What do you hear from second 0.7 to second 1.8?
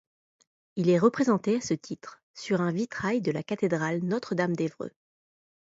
Il est représenté à ce